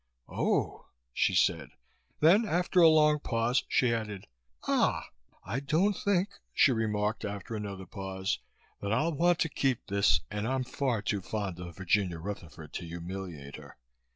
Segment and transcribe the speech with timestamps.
[0.29, 1.69] "Oh!" she said.
[2.21, 4.25] Then after a long pause, she added,
[4.67, 5.05] "Ah!"
[5.43, 8.39] "I don't think," she remarked, after another pause,
[8.81, 12.87] "that I'll want to keep this and I'm far too fond of Virginia Rutherford to
[12.87, 13.77] humiliate her.